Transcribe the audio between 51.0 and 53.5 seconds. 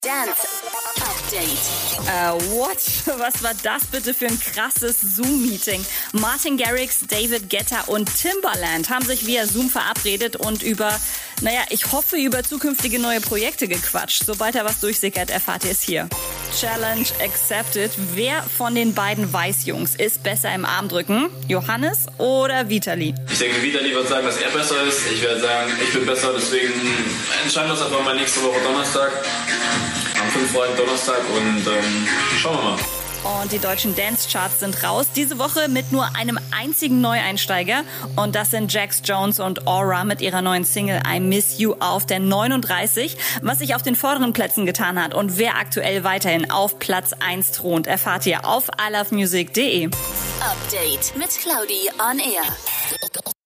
mit Claudi on Air.